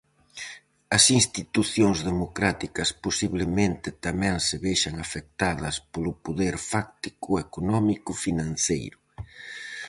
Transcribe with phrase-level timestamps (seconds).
[0.97, 8.99] As institucións democráticas posiblemente tamén se vexan afectadas polo poder fáctico económico-financeiro.